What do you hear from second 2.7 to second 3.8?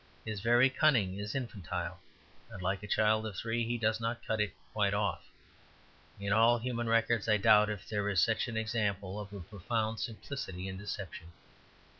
a child of three, he